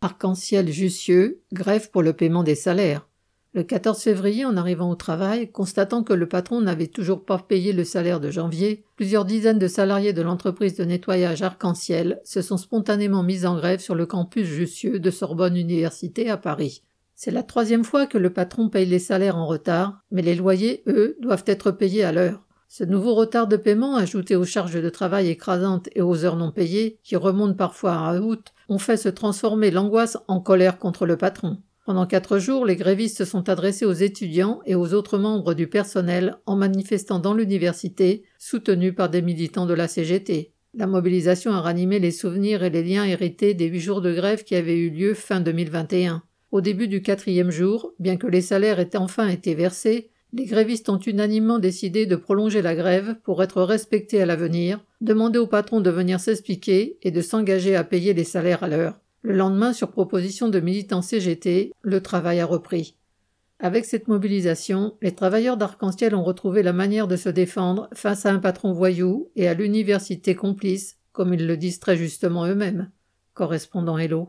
Arc-en-ciel 0.00 0.70
Jussieu, 0.70 1.42
grève 1.52 1.90
pour 1.90 2.02
le 2.02 2.12
paiement 2.12 2.44
des 2.44 2.54
salaires. 2.54 3.08
Le 3.52 3.64
14 3.64 4.00
février, 4.00 4.44
en 4.44 4.56
arrivant 4.56 4.90
au 4.90 4.94
travail, 4.94 5.50
constatant 5.50 6.04
que 6.04 6.12
le 6.12 6.28
patron 6.28 6.60
n'avait 6.60 6.86
toujours 6.86 7.24
pas 7.24 7.38
payé 7.38 7.72
le 7.72 7.82
salaire 7.82 8.20
de 8.20 8.30
janvier, 8.30 8.84
plusieurs 8.94 9.24
dizaines 9.24 9.58
de 9.58 9.66
salariés 9.66 10.12
de 10.12 10.22
l'entreprise 10.22 10.76
de 10.76 10.84
nettoyage 10.84 11.42
Arc-en-ciel 11.42 12.20
se 12.22 12.42
sont 12.42 12.58
spontanément 12.58 13.24
mis 13.24 13.44
en 13.44 13.56
grève 13.56 13.80
sur 13.80 13.96
le 13.96 14.06
campus 14.06 14.46
Jussieu 14.46 15.00
de 15.00 15.10
Sorbonne 15.10 15.56
Université 15.56 16.30
à 16.30 16.36
Paris. 16.36 16.82
C'est 17.16 17.32
la 17.32 17.42
troisième 17.42 17.82
fois 17.82 18.06
que 18.06 18.18
le 18.18 18.32
patron 18.32 18.68
paye 18.68 18.86
les 18.86 19.00
salaires 19.00 19.36
en 19.36 19.48
retard, 19.48 20.04
mais 20.12 20.22
les 20.22 20.36
loyers, 20.36 20.84
eux, 20.86 21.16
doivent 21.20 21.44
être 21.46 21.72
payés 21.72 22.04
à 22.04 22.12
l'heure. 22.12 22.44
Ce 22.68 22.84
nouveau 22.84 23.16
retard 23.16 23.48
de 23.48 23.56
paiement, 23.56 23.96
ajouté 23.96 24.36
aux 24.36 24.44
charges 24.44 24.80
de 24.80 24.90
travail 24.90 25.28
écrasantes 25.28 25.88
et 25.96 26.02
aux 26.02 26.24
heures 26.24 26.36
non 26.36 26.52
payées, 26.52 27.00
qui 27.02 27.16
remontent 27.16 27.56
parfois 27.56 27.94
à 27.94 28.20
août, 28.20 28.52
ont 28.68 28.78
fait 28.78 28.96
se 28.96 29.08
transformer 29.08 29.70
l'angoisse 29.70 30.18
en 30.28 30.40
colère 30.40 30.78
contre 30.78 31.06
le 31.06 31.16
patron. 31.16 31.58
Pendant 31.86 32.06
quatre 32.06 32.38
jours, 32.38 32.66
les 32.66 32.76
grévistes 32.76 33.16
se 33.16 33.24
sont 33.24 33.48
adressés 33.48 33.86
aux 33.86 33.94
étudiants 33.94 34.60
et 34.66 34.74
aux 34.74 34.92
autres 34.92 35.16
membres 35.16 35.54
du 35.54 35.68
personnel 35.68 36.36
en 36.44 36.54
manifestant 36.54 37.18
dans 37.18 37.32
l'université, 37.32 38.24
soutenus 38.38 38.94
par 38.94 39.08
des 39.08 39.22
militants 39.22 39.64
de 39.64 39.72
la 39.72 39.88
CGT. 39.88 40.52
La 40.74 40.86
mobilisation 40.86 41.52
a 41.52 41.62
ranimé 41.62 41.98
les 41.98 42.10
souvenirs 42.10 42.62
et 42.62 42.68
les 42.68 42.84
liens 42.84 43.04
hérités 43.04 43.54
des 43.54 43.68
huit 43.68 43.80
jours 43.80 44.02
de 44.02 44.12
grève 44.12 44.44
qui 44.44 44.54
avaient 44.54 44.76
eu 44.76 44.90
lieu 44.90 45.14
fin 45.14 45.40
2021. 45.40 46.22
Au 46.50 46.60
début 46.60 46.88
du 46.88 47.00
quatrième 47.00 47.50
jour, 47.50 47.92
bien 47.98 48.18
que 48.18 48.26
les 48.26 48.42
salaires 48.42 48.80
aient 48.80 48.96
enfin 48.96 49.28
été 49.28 49.54
versés, 49.54 50.10
les 50.32 50.44
grévistes 50.44 50.88
ont 50.88 50.98
unanimement 50.98 51.58
décidé 51.58 52.06
de 52.06 52.16
prolonger 52.16 52.62
la 52.62 52.74
grève 52.74 53.16
pour 53.22 53.42
être 53.42 53.62
respectés 53.62 54.20
à 54.20 54.26
l'avenir, 54.26 54.84
demander 55.00 55.38
au 55.38 55.46
patron 55.46 55.80
de 55.80 55.90
venir 55.90 56.20
s'expliquer 56.20 56.98
et 57.02 57.10
de 57.10 57.20
s'engager 57.20 57.76
à 57.76 57.84
payer 57.84 58.14
les 58.14 58.24
salaires 58.24 58.62
à 58.62 58.68
l'heure. 58.68 59.00
Le 59.22 59.34
lendemain, 59.34 59.72
sur 59.72 59.90
proposition 59.90 60.48
de 60.48 60.60
militants 60.60 61.02
CGT, 61.02 61.72
le 61.80 62.00
travail 62.02 62.40
a 62.40 62.46
repris. 62.46 62.96
Avec 63.60 63.84
cette 63.84 64.06
mobilisation, 64.06 64.96
les 65.02 65.14
travailleurs 65.14 65.56
d'Arc-en-Ciel 65.56 66.14
ont 66.14 66.22
retrouvé 66.22 66.62
la 66.62 66.72
manière 66.72 67.08
de 67.08 67.16
se 67.16 67.28
défendre 67.28 67.88
face 67.92 68.24
à 68.24 68.30
un 68.32 68.38
patron 68.38 68.72
voyou 68.72 69.30
et 69.34 69.48
à 69.48 69.54
l'université 69.54 70.36
complice, 70.36 70.96
comme 71.12 71.34
ils 71.34 71.46
le 71.46 71.56
disent 71.56 71.80
très 71.80 71.96
justement 71.96 72.46
eux-mêmes. 72.46 72.90
Correspondant 73.34 73.98
Hello. 73.98 74.26